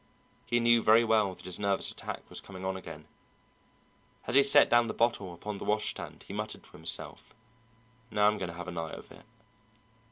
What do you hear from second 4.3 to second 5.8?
he set down the bottle upon the